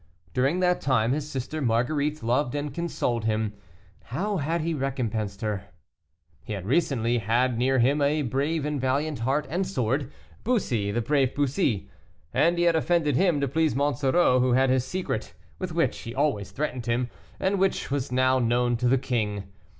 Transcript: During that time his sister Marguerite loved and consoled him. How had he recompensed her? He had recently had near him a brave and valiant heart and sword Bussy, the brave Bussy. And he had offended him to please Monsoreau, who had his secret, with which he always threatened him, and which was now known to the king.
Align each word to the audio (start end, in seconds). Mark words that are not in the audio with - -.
During 0.33 0.61
that 0.61 0.81
time 0.81 1.11
his 1.11 1.29
sister 1.29 1.61
Marguerite 1.61 2.23
loved 2.23 2.55
and 2.55 2.73
consoled 2.73 3.25
him. 3.25 3.53
How 4.05 4.37
had 4.37 4.61
he 4.61 4.73
recompensed 4.73 5.41
her? 5.41 5.65
He 6.41 6.53
had 6.53 6.65
recently 6.65 7.19
had 7.19 7.55
near 7.59 7.77
him 7.77 8.01
a 8.01 8.23
brave 8.23 8.65
and 8.65 8.81
valiant 8.81 9.19
heart 9.19 9.45
and 9.47 9.67
sword 9.67 10.11
Bussy, 10.43 10.89
the 10.91 11.01
brave 11.03 11.35
Bussy. 11.35 11.87
And 12.33 12.57
he 12.57 12.63
had 12.63 12.75
offended 12.75 13.15
him 13.15 13.39
to 13.41 13.47
please 13.47 13.75
Monsoreau, 13.75 14.39
who 14.39 14.53
had 14.53 14.71
his 14.71 14.83
secret, 14.83 15.35
with 15.59 15.71
which 15.71 15.99
he 15.99 16.15
always 16.15 16.49
threatened 16.49 16.87
him, 16.87 17.11
and 17.39 17.59
which 17.59 17.91
was 17.91 18.11
now 18.11 18.39
known 18.39 18.77
to 18.77 18.87
the 18.87 18.97
king. 18.97 19.43